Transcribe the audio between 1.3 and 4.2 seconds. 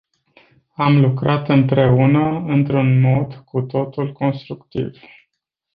împreună într-un mod cu totul